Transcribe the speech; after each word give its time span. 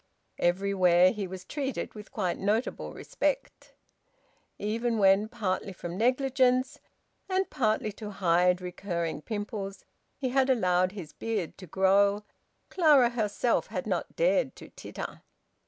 Everywhere 0.39 1.11
he 1.11 1.27
was 1.27 1.45
treated 1.45 1.93
with 1.93 2.11
quite 2.11 2.39
notable 2.39 2.91
respect. 2.91 3.75
Even 4.57 4.97
when, 4.97 5.27
partly 5.27 5.71
from 5.73 5.95
negligence, 5.95 6.79
and 7.29 7.47
partly 7.51 7.91
to 7.91 8.09
hide 8.09 8.61
recurring 8.61 9.21
pimples, 9.21 9.85
he 10.17 10.29
had 10.29 10.49
allowed 10.49 10.93
his 10.93 11.13
beard 11.13 11.55
to 11.59 11.67
grow, 11.67 12.23
Clara 12.69 13.09
herself 13.11 13.67
had 13.67 13.85
not 13.85 14.15
dared 14.15 14.55
to 14.55 14.69
titter. 14.69 15.21